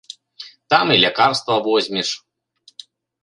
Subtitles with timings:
[0.73, 2.09] Там і лякарства возьмеш.